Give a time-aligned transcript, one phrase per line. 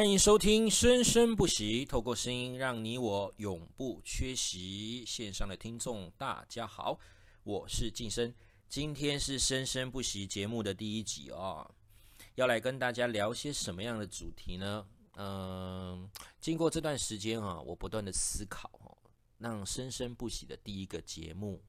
[0.00, 5.04] 欢迎收听《生生不息》，透过声音让你我永不缺席。
[5.04, 6.98] 线上的听众大家好，
[7.42, 8.34] 我是晋生，
[8.66, 11.70] 今天是《生生不息》节目的第一集哦，
[12.36, 14.86] 要来跟大家聊些什么样的主题呢？
[15.16, 16.10] 嗯，
[16.40, 18.96] 经过这段时间啊，我不断的思考，
[19.36, 21.62] 让《生生不息》的第一个节目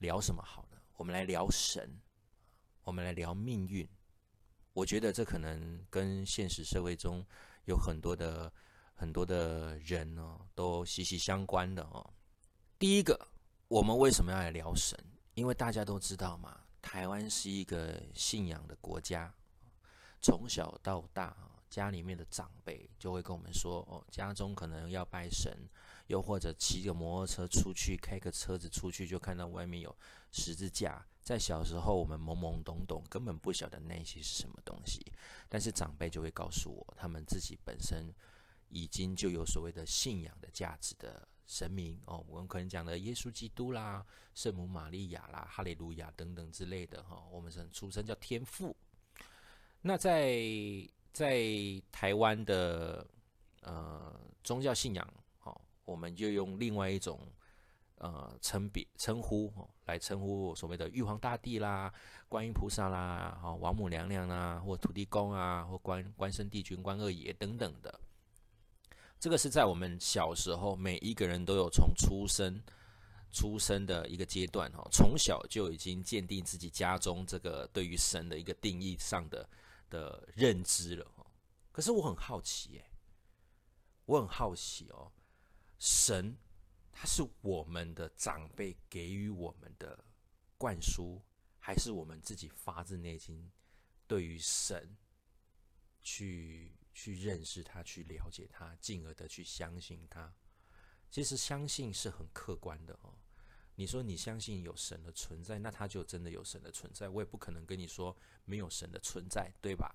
[0.00, 0.76] 聊什么好呢？
[0.98, 1.98] 我们来聊神，
[2.82, 3.88] 我们来聊命运。
[4.74, 7.24] 我觉得这可能跟现实社会中
[7.64, 8.52] 有很多的
[8.94, 12.08] 很多的人呢，都息息相关的哦。
[12.78, 13.28] 第一个，
[13.68, 14.98] 我们为什么要来聊神？
[15.34, 19.34] 因为大家都知道嘛，台湾是一个信仰的国家，
[20.20, 21.36] 从小到大，
[21.68, 25.52] 家里面的长辈就会跟我们说，哦，家中可能要拜神，
[26.06, 29.96] 又或者骑个摩托车出去，开个车子出去，就看到外面有
[30.30, 31.04] 十字架。
[31.24, 35.00] 在小时候，我们懵懵懂懂，根本不晓得那些是什么东西。
[35.48, 38.12] 但是长辈就会告诉我，他们自己本身
[38.68, 42.22] 已经就有所谓的信仰的价值的神明哦。
[42.28, 47.24] 我们可能讲的耶稣基督啦、圣母玛利亚啦、哈利路亚等等之类的哈。
[47.32, 48.76] 我们是出生叫天父。
[49.80, 50.46] 那在
[51.10, 51.42] 在
[51.90, 53.06] 台湾的
[53.62, 55.14] 呃宗教信仰
[55.44, 57.18] 哦，我们就用另外一种。
[57.98, 61.92] 呃，称别称呼哦，来称呼所谓的玉皇大帝啦、
[62.28, 68.00] 观音菩萨啦、哈王母娘娘啦，或土地公啊，或关关圣帝君、关二爷等等的。
[69.20, 72.60] 这个是在我们小时候，每一个人都有从出生
[73.30, 79.48] 出生的一个阶段哈，从小就已经鉴定自己家中这个对于神的一个定义上的
[79.88, 81.24] 的认知了哈。
[81.70, 82.90] 可是我很好奇哎，
[84.04, 85.10] 我很好奇哦，
[85.78, 86.36] 神。
[86.96, 90.04] 它是我们的长辈给予我们的
[90.56, 91.20] 灌输，
[91.58, 93.50] 还是我们自己发自内心
[94.06, 94.96] 对于神
[96.02, 100.32] 去去认识他、去了解他，进而的去相信他？
[101.10, 103.12] 其实相信是很客观的哦。
[103.74, 107.08] 你说你相信有神的存在，那他就真的有神的存在。
[107.08, 109.94] 我也不可能跟你说没有神的存在，对吧？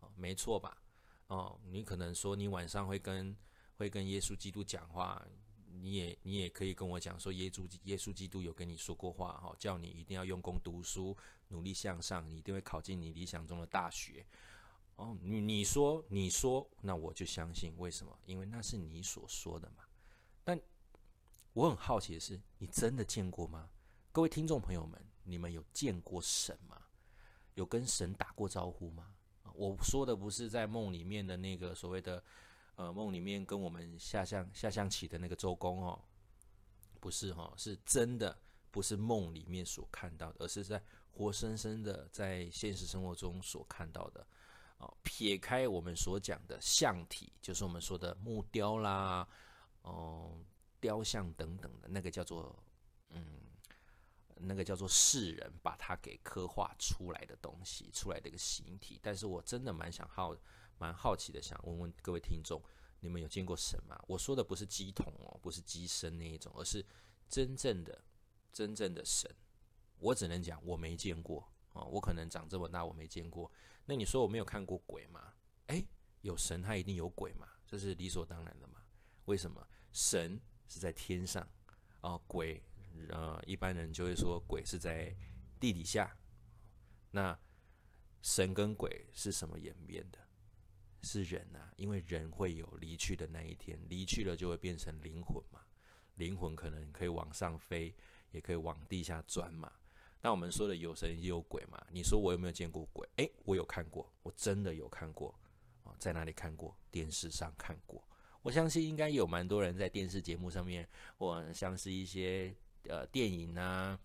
[0.00, 0.82] 哦，没错吧？
[1.26, 3.36] 哦，你可能说你晚上会跟
[3.76, 5.22] 会跟耶稣基督讲话。
[5.72, 11.16] 你也你也可以跟我讲说，耶稣耶稣基督有跟你说过话哈，叫你一定要用功读书，
[11.48, 14.26] 努力向上，你一定会考进你理想中的大学。
[14.96, 18.18] 哦，你你说你说，那我就相信，为什么？
[18.26, 19.84] 因为那是你所说的嘛。
[20.42, 20.60] 但
[21.52, 23.70] 我很好奇的是，你真的见过吗？
[24.10, 26.82] 各位听众朋友们，你们有见过神吗？
[27.54, 29.14] 有跟神打过招呼吗？
[29.54, 32.22] 我说的不是在梦里面的那个所谓的。
[32.78, 36.00] 呃，梦里面跟我们下象下象棋的那个周公哦，
[37.00, 38.38] 不是哈，是真的，
[38.70, 40.80] 不是梦里面所看到的，而是在
[41.10, 44.24] 活生生的在现实生活中所看到的。
[44.76, 49.26] 哦，撇开我们所讲的象体，就是我们说的木雕啦，
[49.82, 50.38] 哦，
[50.78, 52.54] 雕像等等的那个叫做
[53.08, 53.40] 嗯，
[54.36, 59.00] 那个叫做世人把它给刻画出来的东西，出来的一个形体。
[59.02, 60.32] 但是我真的蛮想好。
[60.78, 62.62] 蛮好奇的，想问问各位听众，
[63.00, 64.00] 你们有见过神吗？
[64.06, 66.84] 我说的不是鸡桶哦，不是鸡身那一种，而是
[67.28, 68.02] 真正的、
[68.52, 69.30] 真正的神。
[69.98, 73.50] 我只能讲我没见过哦，我可能长这么大我没见过。
[73.84, 75.34] 那你说我没有看过鬼吗？
[75.66, 75.84] 诶，
[76.20, 78.82] 有神他一定有鬼嘛，这是理所当然的嘛。
[79.24, 79.66] 为什么？
[79.92, 81.46] 神是在天上
[82.02, 82.62] 哦，鬼
[83.08, 85.14] 呃一般人就会说鬼是在
[85.58, 86.16] 地底下。
[87.10, 87.36] 那
[88.22, 90.18] 神跟鬼是什么演变的？
[91.02, 95.60] 是人啊，因为人会有离去的那一天，离去了就会变成灵魂嘛。
[96.16, 97.94] 灵魂可能可以往上飞，
[98.32, 99.72] 也可以往地下钻嘛。
[100.20, 101.80] 那我们说的有神也有鬼嘛？
[101.92, 103.08] 你说我有没有见过鬼？
[103.16, 105.32] 诶，我有看过，我真的有看过
[105.84, 106.76] 哦，在哪里看过？
[106.90, 108.02] 电视上看过。
[108.42, 112.52] 我相信应该有蛮多人在电视节目上面，或像是一些
[112.88, 113.96] 呃电影啊，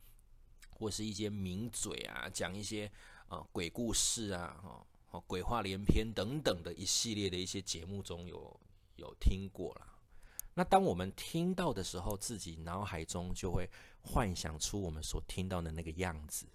[0.69, 2.91] 或是一些名嘴啊，讲一些
[3.29, 4.85] 呃鬼故事啊，哈。
[5.13, 8.59] 哦，鬼话连篇等等的一系列的一些节目中有
[8.95, 9.87] 有听过了。
[10.55, 13.69] 那当我们听到的时候，自己脑海中就会
[14.01, 16.47] 幻想出我们所听到的那个样子。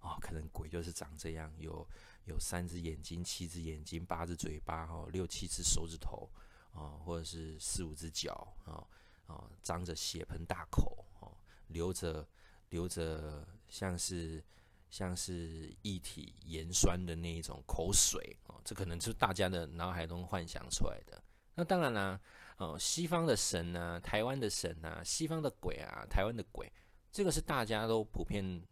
[0.00, 1.86] 哦，可能鬼就是长这样，有
[2.24, 6.30] 有三只眼睛、七只眼睛、八只嘴巴，哦，六七只手指头，
[6.72, 8.88] 哦，或者是四五只脚，哦，
[9.26, 12.26] 哦，张着血盆大口，哦，流着
[12.70, 14.42] 流着像是。
[14.90, 21.22] 像是液体盐酸的那一种口水哦，这可能是大家的脑海中幻想出来的。
[21.54, 22.20] 那当然啦，
[22.56, 26.72] 哦，西方的神啊，台湾的神啊，西方的鬼啊，台湾的鬼，
[27.10, 28.62] 这个是大家都普遍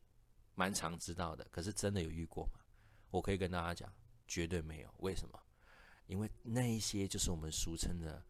[0.55, 1.47] 蛮常知道的。
[1.51, 2.61] 可是真的有遇过吗？
[3.11, 3.93] 我可以跟大家讲，
[4.27, 4.95] 绝对没有。
[4.99, 5.41] 为什么？
[6.07, 8.23] 因为那一些就是我们俗称的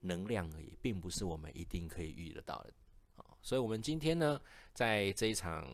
[0.00, 2.72] 能量而已，并不是我们一定可以遇得到的。
[3.42, 4.38] 所以，我们今天呢，
[4.74, 5.66] 在这一场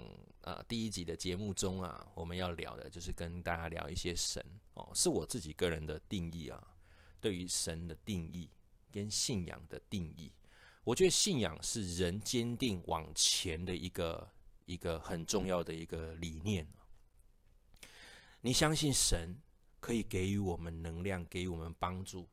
[0.43, 4.41] 呃第一集的节目中啊，我们要聊的就是跟大家聊一些神
[4.75, 6.63] 哦，是我自己个人的定义啊，
[7.21, 8.49] 对于神的定义
[8.93, 10.33] 跟信仰的定义。
[10.85, 14.31] 我觉得信仰是人坚定往前的一个
[14.67, 16.65] 一个很重要的一个理念。
[18.41, 19.37] 你相信神
[19.81, 22.29] 可以给予我们能量，给予我们帮助，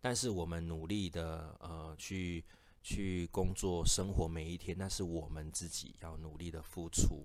[0.00, 2.42] 但是我们努力的呃去。
[2.84, 7.24] 去工作、生活每一天，那是我们自己要努力的付出。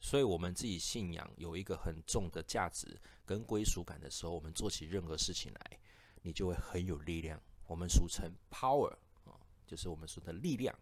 [0.00, 5.78] 所以，我们自己信仰有一个很重的价值跟归属感的时候，我们做起任何事情来，
[6.22, 7.40] 你就会很有力量。
[7.68, 8.90] 我们俗称 power
[9.24, 10.76] 啊，就是我们说的力量。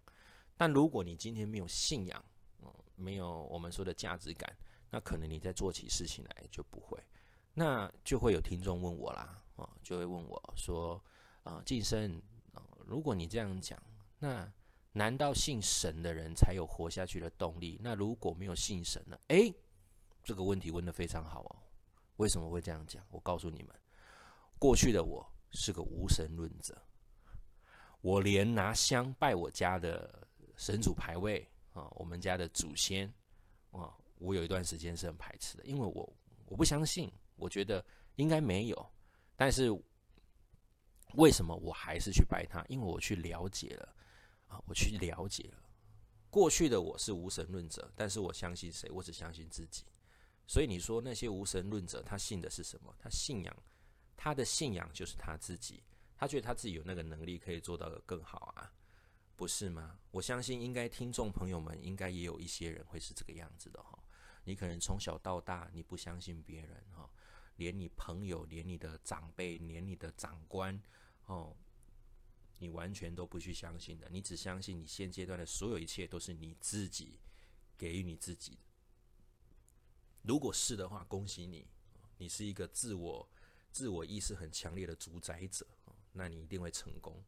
[0.56, 2.24] 但如果你今天没有信仰，
[2.60, 4.50] 哦，没有我们说的价值感，
[4.90, 6.98] 那可能你在做起事情来就不会。
[7.52, 11.02] 那就会有听众问我啦，啊，就会问我说，
[11.42, 12.20] 啊，晋升
[12.52, 13.78] 啊，如果你这样讲。
[14.18, 14.50] 那
[14.92, 17.78] 难道信神的人才有活下去的动力？
[17.82, 19.18] 那如果没有信神呢？
[19.28, 19.52] 诶，
[20.22, 21.56] 这个问题问的非常好哦。
[22.16, 23.04] 为什么会这样讲？
[23.10, 23.74] 我告诉你们，
[24.56, 26.80] 过去的我是个无神论者，
[28.00, 33.12] 我连拿香拜我家的神主牌位啊，我们家的祖先
[33.72, 36.16] 啊，我有一段时间是很排斥的，因为我
[36.46, 37.84] 我不相信，我觉得
[38.14, 38.90] 应该没有。
[39.34, 39.70] 但是
[41.14, 42.64] 为什么我还是去拜他？
[42.68, 43.96] 因为我去了解了。
[44.66, 45.62] 我去了解了，
[46.30, 48.90] 过去的我是无神论者，但是我相信谁？
[48.90, 49.84] 我只相信自己。
[50.46, 52.94] 所以你说那些无神论者，他信的是什么？
[52.98, 53.56] 他信仰
[54.16, 55.82] 他的信仰就是他自己，
[56.16, 58.72] 他觉得他自己有那个能力可以做到的更好啊，
[59.36, 59.98] 不是吗？
[60.10, 63.98] 我相信应该听众朋友们应该也有一些人会是这个样子的哈。
[64.44, 67.08] 你可能从小到大你不相信别人哈，
[67.56, 70.78] 连你朋友、连你的长辈、连你的长官
[71.26, 71.56] 哦。
[72.64, 77.20] 你完全都不去相信的，你只相信你现阶段的所有一切都是你自己
[77.76, 78.58] 给予你自己的。
[80.22, 81.66] 如果是的话，恭喜你，
[82.16, 83.28] 你是一个自我
[83.70, 85.66] 自我意识很强烈的主宰者，
[86.12, 87.22] 那你一定会成功。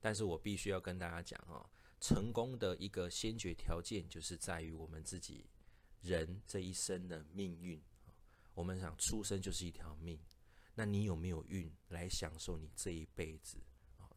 [0.00, 1.70] 但是我必须要跟大家讲啊，
[2.00, 5.46] 成功的一个先决条件就是在于我们自己
[6.02, 7.80] 人这一生的命运。
[8.54, 10.18] 我们想出生就是一条命，
[10.74, 13.58] 那你有没有运来享受你这一辈子？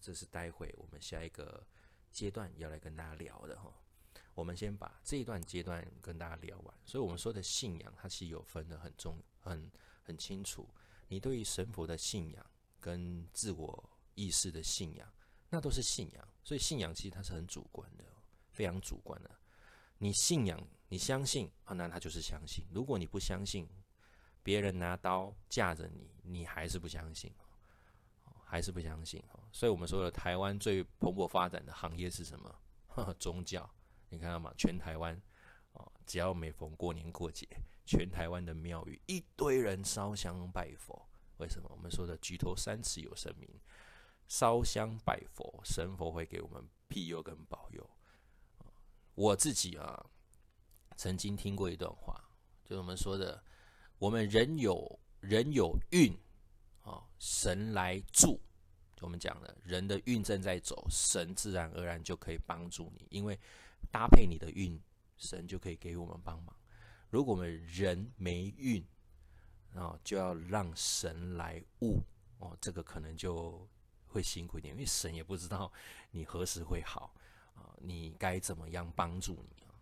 [0.03, 1.65] 这是待会我们下一个
[2.11, 3.73] 阶段要来跟大家聊的哈。
[4.35, 6.75] 我们先把这一段阶段跟大家聊完。
[6.83, 9.71] 所以，我们说的信仰，它是有分的很重、很
[10.03, 10.67] 很清楚。
[11.07, 12.45] 你对于神佛的信仰
[12.81, 15.09] 跟自我意识的信仰，
[15.50, 16.27] 那都是信仰。
[16.44, 18.03] 所以，信仰其实它是很主观的，
[18.51, 19.31] 非常主观的。
[19.99, 22.65] 你信仰，你相信啊，那他就是相信。
[22.73, 23.69] 如果你不相信，
[24.44, 27.33] 别人拿刀架着你，你还是不相信。
[28.45, 32.53] 还是不相信哦，所以我们说的台湾最蓬勃发展的行业是什么？
[33.19, 33.69] 宗教，
[34.09, 34.51] 你看到吗？
[34.57, 35.15] 全台湾
[35.73, 37.47] 哦，只要每逢过年过节，
[37.85, 41.07] 全台湾的庙宇一堆人烧香拜佛。
[41.38, 41.69] 为什么？
[41.71, 43.47] 我们说的举头三尺有神明，
[44.27, 47.89] 烧香拜佛，神佛会给我们庇佑跟保佑。
[49.15, 50.06] 我自己啊，
[50.95, 52.19] 曾经听过一段话，
[52.63, 53.44] 就是我们说的，
[53.99, 56.11] 我们人有人有运。
[56.83, 58.42] 哦，神来助，
[59.04, 63.38] 我们讲的，人的运正在走，神自然而然就可以帮助你，因为
[63.92, 64.80] 搭配你的运，
[65.18, 66.56] 神就可以给我们帮忙。
[67.10, 68.83] 如果我们人没运，
[69.76, 72.02] 哦，就要让神来悟，
[72.40, 73.68] 哦，这个可能就
[74.07, 75.72] 会辛苦一点，因为神也不知道
[76.12, 77.14] 你何时会好
[77.56, 79.76] 啊，你该怎么样帮助你啊？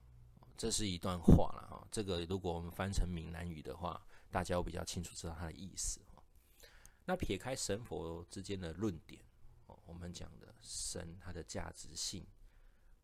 [0.57, 6.01] 这是一段话了哈，这个如果我们翻成闽南语的话，大家会比较清楚知道它的意思。
[7.05, 9.21] 那撇开神佛之间的论点，
[9.67, 12.25] 哦，我们讲的神它的价值性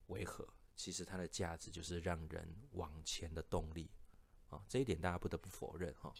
[0.07, 0.47] 为何？
[0.75, 3.89] 其实它的价值就是让人往前的动力，
[4.49, 6.13] 啊，这一点大家不得不否认哈。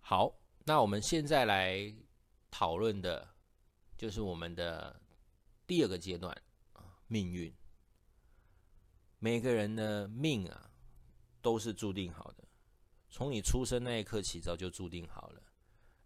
[0.00, 1.94] 好，那我们现在来
[2.50, 3.34] 讨论的，
[3.96, 5.00] 就是我们的
[5.66, 6.30] 第二个阶段
[6.74, 7.52] 啊，命运。
[9.18, 10.70] 每个人的命啊，
[11.40, 12.45] 都是注定好的。
[13.16, 15.40] 从你出生那一刻起，早就注定好了。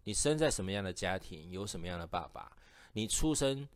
[0.05, 2.57] 你生在什么样的家庭，有什么样的爸爸，
[2.93, 3.69] 你出生，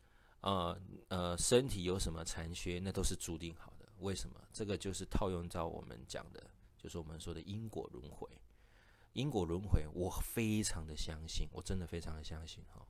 [0.42, 3.88] 呃呃，身体有什么残缺，那都是注定好的。
[3.98, 4.40] 为什么？
[4.52, 6.48] 这个就是套用到我们讲的，
[6.78, 8.30] 就是我们说的因果轮回。
[9.14, 12.86] 因果轮回，我非常的相信，我真的非常的相信哈。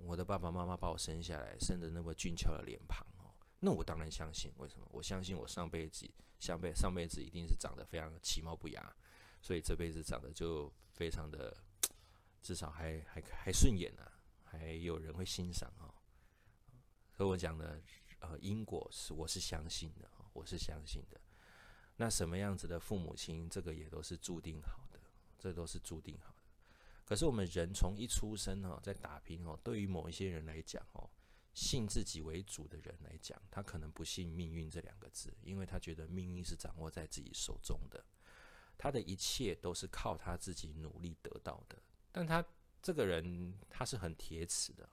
[0.00, 3.30] 我的爸爸妈妈把我生下来，生的那么俊俏的脸庞哦，
[3.60, 4.52] 那我当然相信。
[4.56, 4.86] 为什么？
[4.90, 8.84] 我相信我上辈子，上辈上辈子一定是长得非常其貌不扬。
[9.40, 11.56] 所以这辈子长得就非常的
[12.42, 14.12] 至少还还还顺眼啊，
[14.44, 15.94] 还有人会欣赏啊。
[17.10, 17.80] 和我讲的
[18.20, 21.20] 呃因果是我是相信的，我是相信的。
[21.96, 25.00] 那什么样子的父母亲，这个也都是注定好的，
[25.36, 26.42] 这都是注定好的。
[27.04, 31.10] 可是我们人从一出生哦，在打拼哦，对于某一些人来讲哦，
[31.54, 38.04] 信自己为主的人来讲，他可能不信命运这两个字，因为他觉得命运是掌握在自己手中的，
[38.78, 41.76] 他的一切都是靠他自己努力得到的。
[42.10, 42.42] 但他
[42.80, 44.88] 这个人他是很铁齿的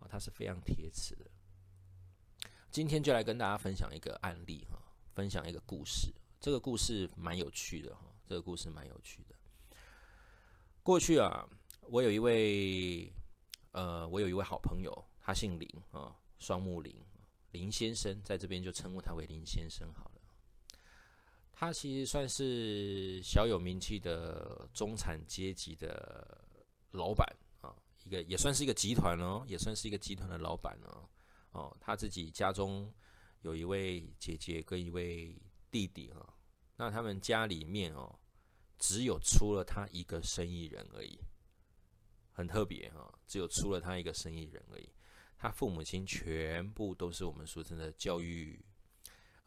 [0.00, 1.30] 啊，他是非常铁齿的。
[2.70, 4.82] 今天就来跟大家分享一个案例哈。
[5.12, 8.02] 分享一个故事，这个故事蛮有趣的哈。
[8.26, 9.34] 这个故事蛮有趣的。
[10.82, 11.46] 过去啊，
[11.82, 13.12] 我有一位
[13.72, 16.94] 呃，我有一位好朋友，他姓林啊，双木林，
[17.50, 20.09] 林先生，在这边就称呼他为林先生好。
[21.60, 26.42] 他其实算是小有名气的中产阶级的
[26.90, 27.28] 老板
[27.60, 27.76] 啊，
[28.06, 31.06] 一个也算是一个集团哦，也算是一个集团的老板哦。
[31.50, 32.90] 哦，他自己家中。
[33.42, 35.34] 有一位姐姐跟一位
[35.70, 36.32] 弟弟啊，
[36.76, 38.18] 那他们家里面哦，
[38.78, 41.18] 只有出了他一个生意人而已，
[42.32, 44.88] 很特别哈，只有出了他一个生意人而已。
[45.36, 48.62] 他父母亲全部都是我们俗称的教育，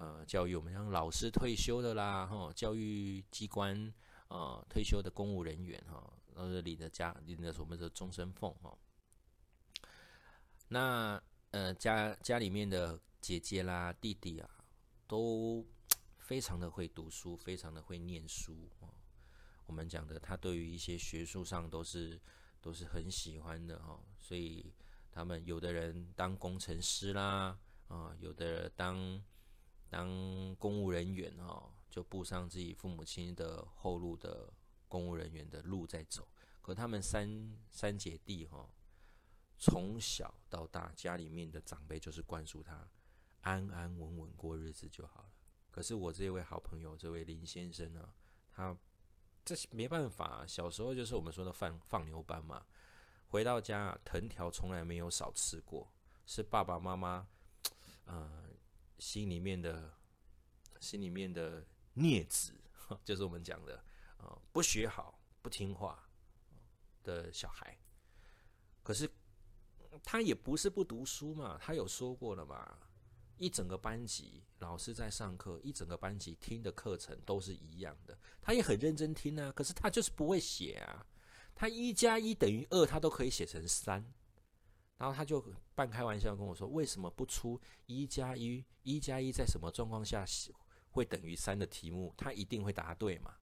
[0.04, 3.94] 呃，教育我们像老师退休的啦，哈，教育机关
[4.28, 8.78] 啊退休的公务人员哈，都是领的家领着我们的终身俸哈。
[10.68, 13.00] 那呃家家里面的。
[13.24, 14.50] 姐姐啦，弟弟啊，
[15.08, 15.66] 都
[16.18, 18.90] 非常的会读书，非常的会念书哦。
[19.66, 22.20] 我们讲的，他对于一些学术上都是
[22.60, 23.98] 都是很喜欢的哈。
[24.20, 24.74] 所以
[25.10, 27.58] 他们有的人当工程师啦，
[27.88, 29.24] 啊，有的当
[29.94, 34.52] 当公务人员哦，就步上自己父母亲的后路的
[34.88, 36.28] 公务人员的路在走。
[36.64, 38.68] 可他们三三姐弟哈，
[39.60, 42.90] 从小到大，家里面的长辈就是灌输他。
[43.42, 45.30] 安安稳稳过日子就好了。
[45.70, 48.10] 可是我这位好朋友，这位林先生呢，
[48.52, 48.76] 他
[49.46, 52.66] 这没办法，小时候就是我们说的放放牛班嘛。
[53.28, 55.92] 回到家，藤条从来没有少吃过，
[56.26, 57.28] 是爸爸妈妈，
[58.06, 58.50] 呃，
[59.04, 59.94] 心里面的
[60.80, 62.54] 心里面的孽子，
[63.04, 63.84] 就是我们讲的
[64.16, 66.08] 啊，不学好、不听话
[67.04, 67.78] 的小孩。
[68.82, 69.12] 可是
[70.02, 72.80] 他也不是不读书嘛，他有说过了嘛。
[73.38, 79.52] 一整个班级老师在上课，一整个班级听的课程都是一样的，他也很认真听啊。
[79.52, 81.06] 可是他就是不会写啊，
[81.54, 84.14] 他一加一等于二，他都可以写成三。
[85.04, 85.44] 然后他就
[85.76, 88.64] 半开玩笑跟我说：“为什么不出一加一？
[88.84, 90.26] 一加一在什么状况下
[90.92, 92.14] 会等于三的题目？
[92.18, 93.36] 他一定会答对嘛？”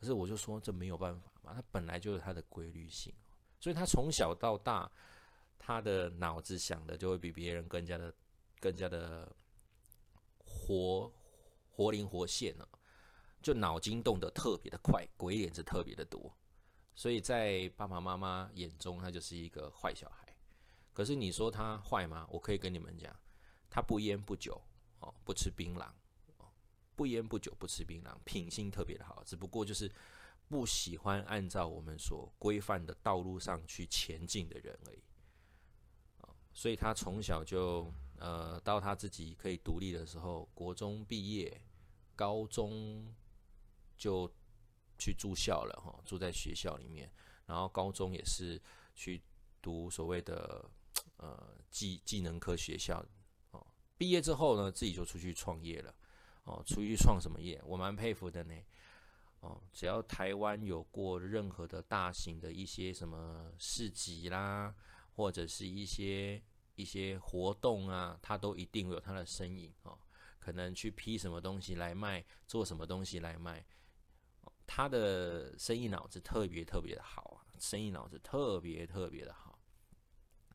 [0.00, 3.12] 可是我就说这没有办法嘛，他本来就是他的规律性，
[3.60, 4.90] 所以他从小到大，
[5.58, 8.14] 他的脑子想的就会比别人更加的。
[8.60, 9.30] 更加的
[10.38, 11.12] 活
[11.68, 12.66] 活灵活现了，
[13.42, 16.34] 就脑筋动得特别的快，鬼脸子特别的多，
[16.94, 20.23] 所以在爸爸妈妈眼中，他就是一个坏小孩。
[20.94, 22.26] 可是你说他坏吗？
[22.30, 23.14] 我可以跟你们讲，
[23.68, 24.58] 他不烟不酒
[25.00, 25.86] 哦，不吃槟榔
[26.38, 26.46] 哦，
[26.96, 29.92] 不烟不酒不吃槟榔，品性特别的好，只不过就是
[30.48, 35.02] 不喜欢按照我们所规范的道路上去前进的人而已。
[36.54, 37.92] 所以他从小就。
[38.16, 41.60] 呃，到他自己可以独立的时候，国中毕业，
[42.14, 43.12] 高中
[43.98, 44.32] 就
[44.96, 47.10] 去住校了哈，住在学校里面，
[47.44, 48.58] 然后高中也是
[48.94, 49.20] 去
[49.60, 50.64] 读所谓的
[51.16, 53.04] 呃技技能科学校
[53.50, 53.66] 哦。
[53.96, 55.94] 毕业之后呢，自己就出去创业了
[56.44, 57.60] 哦，出去创什么业？
[57.64, 58.54] 我蛮佩服的呢
[59.40, 64.74] 哦，只要台湾有过任何的大型的一些什么市集啦，
[65.14, 66.42] 或者是一些。
[66.76, 69.96] 一些活动啊，他都一定有他的身影哦。
[70.40, 73.64] 可能去批什么东西来卖，做什么东西来卖，
[74.66, 79.43] 他的生意脑子特别特别的好啊，生意脑子特别特别的好。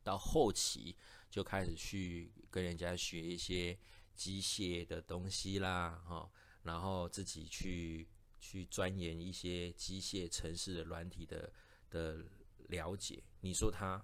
[0.04, 0.96] 到后期
[1.30, 3.78] 就开始去跟人家学一些
[4.16, 6.30] 机械的东西啦，哈，
[6.64, 8.08] 然后自己去
[8.40, 11.52] 去钻研一些机械、城市的软体的
[11.90, 12.26] 的
[12.68, 13.24] 了解。
[13.42, 14.04] 你说他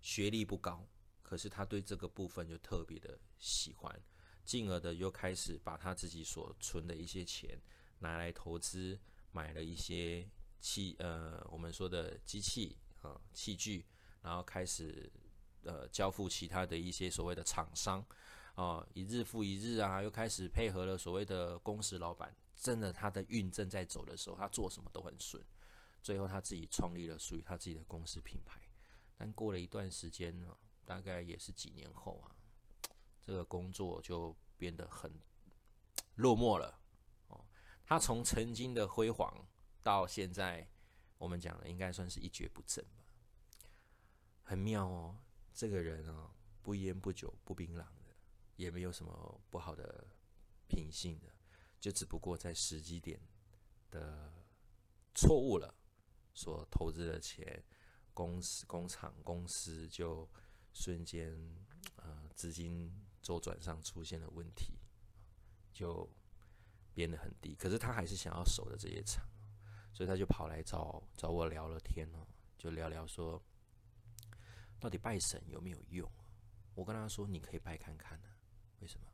[0.00, 0.88] 学历不高？
[1.22, 4.02] 可是他对这个部分就特别的喜欢，
[4.44, 7.60] 进而的又开始把他自己所存的一些钱
[7.98, 9.00] 拿来投资，
[9.32, 10.28] 买了一些
[10.60, 13.86] 器呃我们说的机器啊器具，
[14.20, 15.10] 然后开始
[15.64, 18.04] 呃交付其他的一些所谓的厂商
[18.54, 25.42] 啊一日复一日啊，又开始配合了所谓的公司老板，真的他的运正在走的时候，他做什么都很顺，
[26.02, 28.60] 最后他自己创立了属于他自己的公司品牌。
[29.16, 32.34] 但过了一段时间呢，大概也是几年后啊，
[33.20, 35.12] 这个工作就变得很
[36.16, 36.80] 落寞了。
[37.28, 37.44] 哦，
[37.84, 39.46] 他从曾经的辉煌
[39.82, 40.68] 到现在，
[41.16, 43.04] 我们讲的应该算是一蹶不振吧。
[44.42, 45.16] 很妙哦，
[45.54, 46.30] 这个人啊，
[46.62, 48.14] 不烟不酒不槟榔的，
[48.56, 50.04] 也没有什么不好的
[50.66, 51.28] 品性的，
[51.80, 53.20] 就只不过在时机点
[53.90, 54.32] 的
[55.14, 55.74] 错误了，
[56.34, 57.64] 所投资的钱。
[58.16, 60.30] 公司、工厂、公司就
[60.72, 61.36] 瞬间，
[61.96, 64.78] 呃，资金周转上出现了问题，
[65.72, 66.08] 就
[66.92, 67.56] 变得很低。
[67.56, 69.28] 可是他还是想要守的这些厂，
[69.92, 72.24] 所以他就跑来找找我聊了天哦，
[72.56, 73.42] 就聊聊说，
[74.84, 76.06] 到底拜神有没有用？
[76.74, 78.28] 我跟他说，你可以拜看看呢。
[78.80, 79.06] 为什么？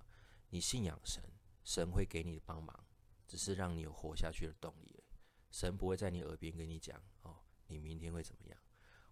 [0.49, 1.23] 你信仰神，
[1.62, 2.85] 神会给你帮忙，
[3.29, 5.05] 只是让你有活下去的动力。
[5.53, 8.59] 神不会在你耳边跟你讲哦，你明天会怎么样？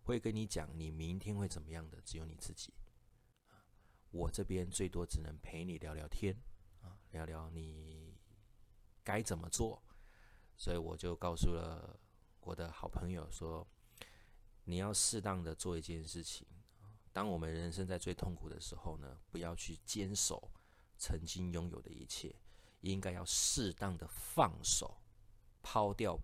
[0.03, 2.75] 会跟你讲你明天会怎么样的，只有你自己。
[4.11, 6.37] 我这边最多只能陪你聊聊天，
[6.81, 8.19] 啊，聊聊你
[9.05, 9.81] 该怎么做。
[10.57, 12.00] 所以我就告诉了
[12.41, 13.65] 我的好朋友说，
[14.69, 16.47] 你要适当的做一件事情。
[17.11, 20.51] 当我们人生在最痛苦的时候呢，不要去坚守
[20.99, 22.37] 曾经拥有的一切，
[22.83, 25.01] 应该要适当的放手，
[25.63, 26.19] 抛掉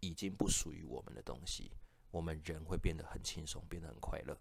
[0.00, 1.72] 已经不属于我们的东西。
[2.10, 4.38] 我们人会变得很轻松，变得很快乐。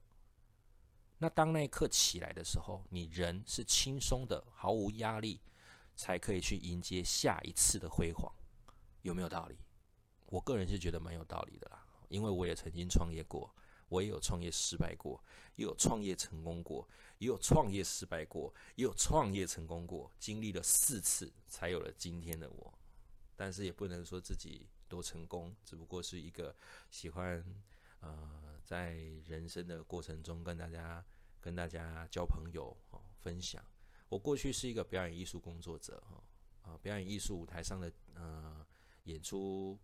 [1.17, 5.39] 那当那一刻起来的时候，你人是轻松的，毫无压力，
[5.95, 8.29] 才可以去迎接下一次的辉煌，
[9.01, 9.57] 有没有道理？
[10.25, 13.53] 我个人是觉得蛮有道理的啦，因为我也曾经创业过，
[13.89, 15.23] 我也有创业失败过，
[15.55, 22.73] 也有创业成功过，也有创业失败过，也有创业成功过，经历了四次才有了今天的我。
[23.35, 24.67] 但是也不能说自己。
[24.87, 26.55] 多成功，只不过是一个
[26.91, 27.43] 喜欢
[28.01, 28.93] 呃，在
[29.25, 31.03] 人生的过程中跟大家
[31.41, 33.65] 跟大家交朋友哦，分享。
[34.09, 36.23] 我过去是一个表演艺术工作者哈
[36.61, 38.63] 啊，表演艺术舞台上的呃
[39.05, 39.75] 演出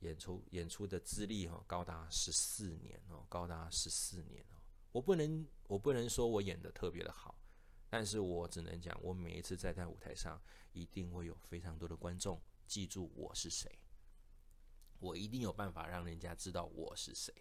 [0.00, 4.60] 演出演出的资历哈，高达十四年哦，高达十四年哦。
[4.92, 7.38] 我不能我不能说我演的特别的好，
[7.88, 10.40] 但是我只能讲，我每一次在在舞台上，
[10.72, 13.78] 一定会有非常多的观众记住我是谁。
[14.98, 17.32] 我一定有办法让人家知道我是谁。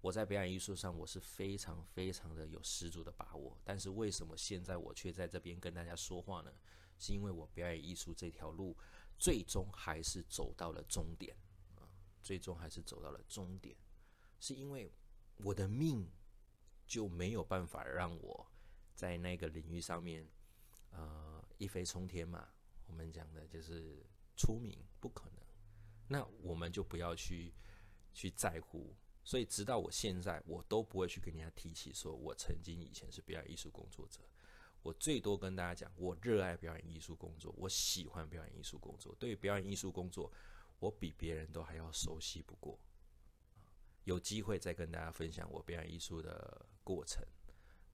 [0.00, 3.58] 我在表演艺术上，我是非常非常的有十足的把握。
[3.64, 6.52] 但是为什么现在我却在这边跟大家说话呢？
[6.98, 8.76] 是因为我表演艺术这条路，
[9.18, 11.36] 最终还是走到了终点！
[12.26, 13.76] 最终还是走到了终点，
[14.40, 14.90] 是因为
[15.36, 16.10] 我的命
[16.84, 18.44] 就没有办法让我
[18.96, 20.28] 在那个领域上面，
[20.90, 22.48] 呃，一飞冲天嘛。
[22.88, 24.04] 我们讲的就是
[24.36, 25.46] 出名，不可能。
[26.08, 27.54] 那我们就不要去
[28.12, 34.20] 去在乎，所以直到我现在，我都不会去跟人家提起说，我曾经以前是表演艺术工作者。
[34.82, 39.14] 我最多跟大家讲，我热爱表演艺术工作，我喜欢表演艺术工作。
[39.14, 40.32] 对于表演艺术工作，
[40.78, 42.78] 我比别人都还要熟悉不过。
[44.04, 47.26] 有机会再跟大家分享我表演艺术的过程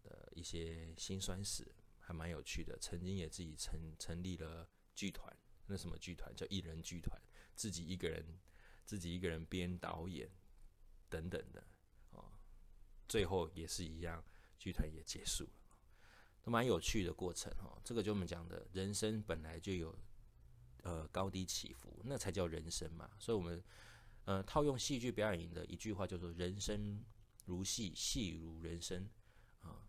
[0.03, 1.67] 的一些辛酸史，
[1.99, 2.77] 还蛮有趣的。
[2.79, 5.35] 曾经也自己成成立了剧团，
[5.67, 7.19] 那什么剧团叫艺人剧团。
[7.55, 8.41] 自己一个人，
[8.85, 10.31] 自己一个人编导演
[11.09, 11.67] 等等的，
[12.11, 12.33] 哦，
[13.09, 14.25] 最后也是一样，
[14.59, 15.77] 剧团也结束了，
[16.43, 17.81] 都蛮有趣的过程哦。
[17.85, 19.99] 这个就我们讲的，人生本来就有
[20.83, 23.11] 呃高低起伏，那才叫人生嘛。
[23.19, 23.63] 所以，我们
[24.25, 27.03] 呃套用戏剧表演的一句话，叫做“人生
[27.47, 29.09] 如戏，戏如人生”。
[29.63, 29.89] 啊，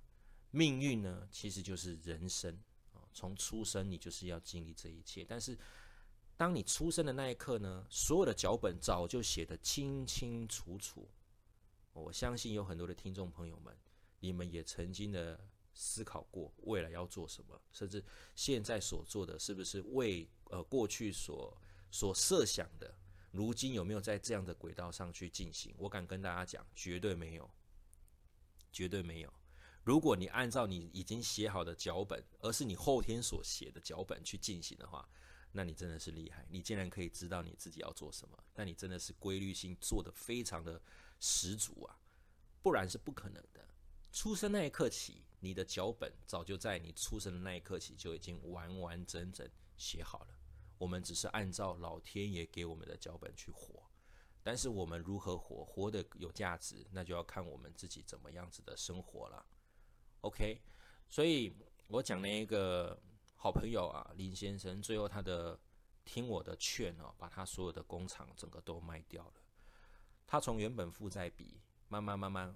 [0.52, 2.58] 命运呢，其实就是人生
[2.94, 3.02] 啊。
[3.14, 5.58] 从出生，你就是要经历这一切，但是。
[6.36, 11.08] 当你出生的那一刻呢，所有的脚本早就写得清清楚楚。
[11.94, 13.78] 我相信有很多的听众朋友们，
[14.20, 15.40] 你们也曾经的
[15.76, 18.04] 思考过未来要做什么，甚至
[18.36, 21.58] 现在所做的是不是为呃过去所
[21.90, 22.94] 所设想的，
[23.32, 25.74] 如今有没有在这样的轨道上去进行？
[25.80, 27.50] 我敢跟大家讲，绝对没有，
[28.72, 29.34] 绝对没有。
[29.84, 35.10] 如果你按照你已经写好的脚本，而是你后天所写的脚本去进行的话，
[35.52, 40.80] 那你真的是厉害，你竟然可以知道你自己要做什么，那你真的是规律性做的非常的
[41.20, 41.98] 十足啊，
[42.62, 43.68] 不然是不可能的。
[44.12, 50.33] 出生那一刻起，你的脚本早就在你出生的那一刻起就已经完完整整写好了，
[50.84, 53.82] 我们只是按照老天爷给我们的脚本去活，
[54.44, 59.46] 但是我们如何活，活得有价值，那就要看我们自己怎么样子的生活了。
[60.22, 60.62] OK，
[61.10, 61.56] 所以
[61.88, 63.00] 我讲那一个。
[63.36, 65.60] 好朋友啊，林先生，最后他的
[66.06, 69.34] 听我的劝哦，把他所有的工厂整个都卖掉了。
[70.26, 72.56] 他从原本负债比慢慢慢慢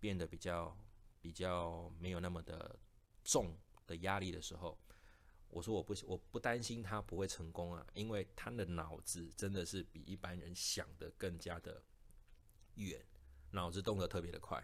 [0.00, 0.76] 变得比较
[1.20, 2.76] 比较没有那么的
[3.22, 4.76] 重的压力的时候，
[5.48, 11.82] 我说我不我不担心他不会成功啊，因为他的脑子真的是比一般人想的更加的
[12.74, 13.04] 远，
[13.52, 14.62] 脑子动得特别的快，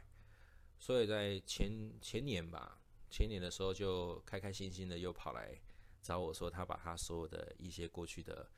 [0.78, 5.58] 所以在前前年吧，前年的时候就开开心心的又跑来
[6.02, 8.50] 找我说，他把他所有的一些过去的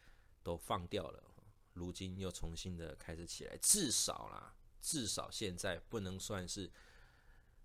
[0.43, 1.23] 都放掉了。
[1.75, 6.71] 如今又重新的开始起来，至少啦，至少现在不能算是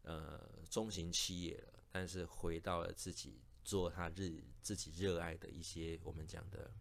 [0.01, 6.73] 呃中型企业了，但是回到了自己做他日自己热爱的一些我们讲的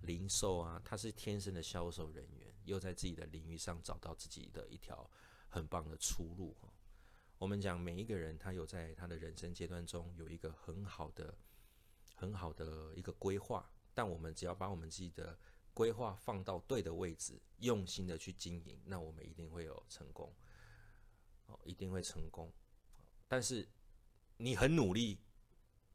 [0.00, 5.08] 零售啊，他是天生的销售人员，又在自己的领域上找到自己的一条
[5.48, 6.68] 很棒的出路哈。
[7.38, 11.32] 我们讲每一个人，他有在他的人生阶段中有一个很好的、
[12.16, 15.38] 很好的一个规划，但我们只要把我们自己的
[15.72, 20.34] 规划放到对的位置，用心的去经营，那我们一定会有成功，
[21.46, 22.52] 哦，一定会成功。
[23.28, 23.68] 但是
[24.38, 25.20] 你很努力，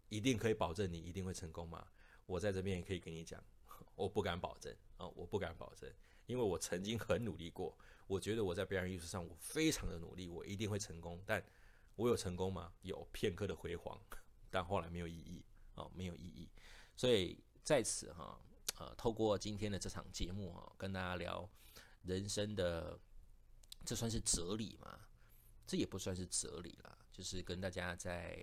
[0.09, 1.87] 一定可以保证你一定会成功吗？
[2.25, 3.43] 我在这边也可以跟你讲，
[3.95, 5.91] 我不敢保证啊，我不敢保证，
[6.25, 11.21] 因为我曾经很努力过，我觉得我在表演艺术上我非常的努力，我一定会成功。
[11.25, 11.43] 但
[11.95, 12.73] 我有成功吗？
[12.81, 13.99] 有片刻的辉煌，
[14.51, 15.43] 但后来没有意义
[15.75, 16.49] 哦，没有意义。
[16.95, 18.39] 所以在此哈。
[18.79, 21.49] 呃，透过今天的这场节目啊，跟大家聊
[22.03, 22.99] 人生的，
[23.83, 24.99] 这算是哲理吗？
[25.65, 28.37] 这也不算是哲理啦，就是跟大家在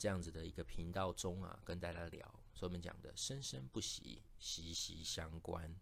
[0.00, 5.78] 这样子的一个频道中啊，跟大家聊，所以我们讲的生生不息，息息相关。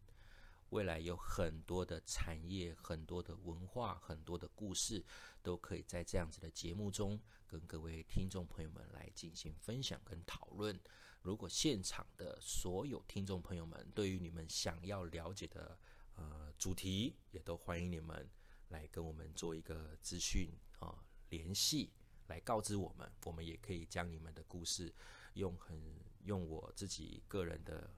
[0.71, 5.05] 未来有很多的产业、很多的文化、很多的故事，
[5.41, 10.77] 都可以在这样子的节目中，跟各位听众朋友们来进行分享跟讨论。
[11.23, 15.79] 如果现场的所有听众朋友们对于你们想要了解的
[16.17, 18.29] 呃主题，也都欢迎你们
[18.71, 20.51] 来跟我们做一个资讯
[20.81, 21.93] 啊联系，
[22.29, 24.95] 来告知我们，我们也可以将你们的故事
[25.35, 25.79] 用很
[26.25, 27.91] 用我自己个人的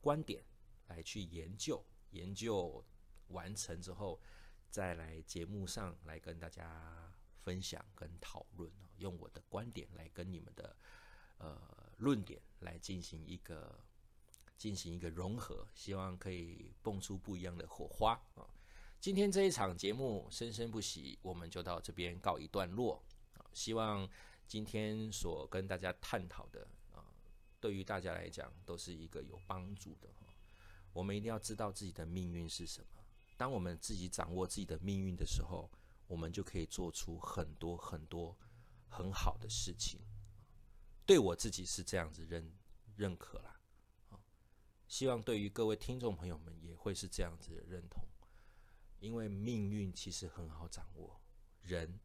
[0.00, 0.44] 观点
[0.88, 2.84] 来去研究，研究
[3.28, 4.20] 完成之后，
[4.70, 10.76] 再来节目上来跟大家分享跟讨论用我的观点来跟你们的
[11.38, 11.86] 呃。
[11.98, 13.80] 论点来进行一个
[14.58, 18.46] 进行一个融合，希望可以蹦出不一样的火花啊！
[19.00, 23.02] 今天这一场节目生生不息，我们就到这边告一段落！
[23.56, 24.06] 希望
[24.46, 27.02] 今天所跟大家探讨的啊，
[27.58, 30.10] 对于大家来讲都是一个有帮助的。
[30.92, 33.02] 我们一定要知道自己的命运是什么。
[33.34, 35.70] 当我们自己掌握自己的命运的时候，
[36.06, 38.36] 我们就可以做出很多很多
[38.90, 40.00] 很好的事情。
[41.06, 42.52] 对我自己是这样子认
[42.94, 43.58] 认可啦，
[44.10, 44.20] 啊，
[44.86, 48.04] 希望对于各位听众朋友们也会是这样子的认同，
[48.98, 51.18] 因为命运其实很好掌握，
[51.62, 51.98] 人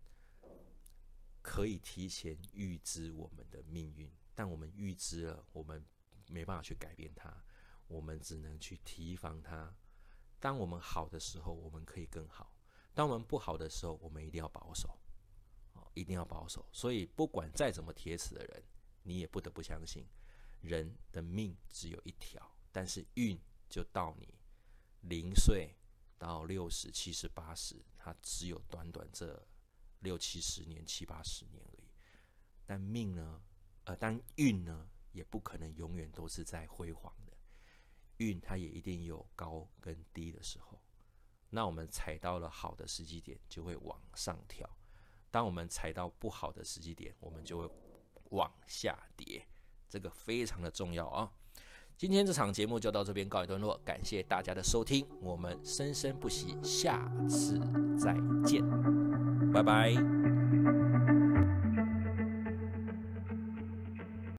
[1.41, 5.85] 可以提前预知我们的命运，但我们预知了，我们
[6.27, 7.31] 没办法去改变它，
[7.87, 9.75] 我们只能去提防它。
[10.39, 12.55] 当我们好的时候，我们可以更好；
[12.93, 14.97] 当我们不好的时候，我们一定要保守，
[15.73, 16.65] 哦，一定要保守。
[16.71, 18.63] 所以，不管再怎么铁齿的人。
[19.03, 20.05] 你也不得不相信，
[20.59, 23.35] 人的命只有一条，但是运
[23.67, 24.31] 就到你
[25.09, 25.75] 零岁
[26.19, 29.43] 到六十、七十、八十，它只有短短这
[30.01, 31.89] 六七十年、七八十年而已。
[32.65, 33.41] 但命呢？
[33.85, 37.35] 呃，但运呢，也不可能永远都是在辉煌的。
[38.17, 40.79] 运它也一定有高跟低的时候。
[41.49, 44.67] 那我们踩到了好的时机点，就会往上跳；
[45.31, 47.69] 当我们踩到不好的时机点，我们就会。
[48.31, 49.45] 往下跌，
[49.89, 51.33] 这个非常的重要啊！
[51.97, 57.59] 今天这场节目就到这边告一段落，感谢大家的收听，我们生生不息，下次
[57.97, 58.63] 再见，
[59.53, 60.40] 拜拜。